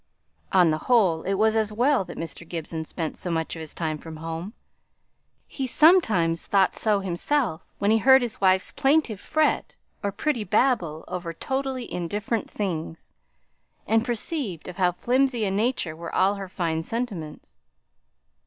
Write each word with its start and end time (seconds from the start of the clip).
On 0.51 0.71
the 0.71 0.79
whole, 0.89 1.21
it 1.21 1.35
was 1.35 1.55
as 1.55 1.71
well 1.71 2.03
that 2.05 2.17
Mr. 2.17 2.43
Gibson 2.49 2.85
spent 2.85 3.15
so 3.15 3.29
much 3.29 3.55
of 3.55 3.59
his 3.59 3.71
time 3.71 3.99
from 3.99 4.17
home. 4.17 4.53
He 5.47 5.67
sometimes 5.67 6.47
thought 6.47 6.75
so 6.75 7.01
himself 7.01 7.71
when 7.77 7.91
he 7.91 7.99
heard 7.99 8.23
his 8.23 8.41
wife's 8.41 8.71
plaintive 8.71 9.19
fret 9.19 9.75
or 10.01 10.11
pretty 10.11 10.43
babble 10.43 11.05
over 11.07 11.33
totally 11.35 11.85
indifferent 11.93 12.49
things, 12.49 13.13
and 13.85 14.03
perceived 14.03 14.67
of 14.67 14.77
how 14.77 14.91
flimsy 14.91 15.45
a 15.45 15.51
nature 15.51 15.95
were 15.95 16.15
all 16.15 16.33
her 16.33 16.49
fine 16.49 16.81
sentiments. 16.81 17.55